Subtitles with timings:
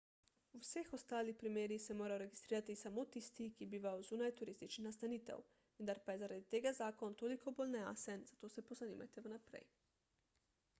[0.53, 6.03] v vseh ostalih primerih se morajo registrirati samo tisti ki bivajo zunaj turističnih nastanitev vendar
[6.09, 9.73] pa je zaradi tega zakon toliko bolj nejasen zato se pozanimajte vnaprej